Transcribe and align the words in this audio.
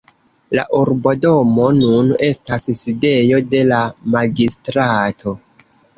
La 0.59 0.61
urbodomo 0.77 1.67
nun 1.81 2.09
estas 2.29 2.65
sidejo 2.79 3.43
de 3.53 3.61
la 3.73 3.83
magistrato. 4.17 5.37